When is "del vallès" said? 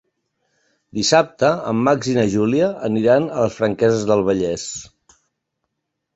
4.13-4.67